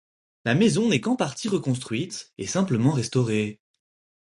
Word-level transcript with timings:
La 0.45 0.55
maison 0.55 0.89
n'est 0.89 0.99
qu'en 0.99 1.15
partie 1.15 1.47
reconstruite 1.47 2.33
et 2.39 2.47
simplement 2.47 2.91
restaurée. 2.91 3.61